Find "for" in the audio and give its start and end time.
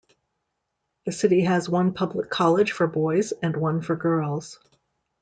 2.71-2.87, 3.83-3.95